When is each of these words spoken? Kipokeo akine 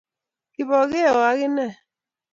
Kipokeo 0.53 1.05
akine 1.29 1.65